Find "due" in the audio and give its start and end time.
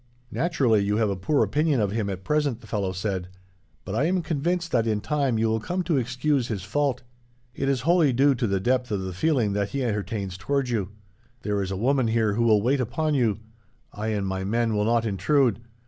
8.11-8.33